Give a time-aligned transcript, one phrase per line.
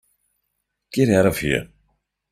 [0.91, 1.69] Get out of here.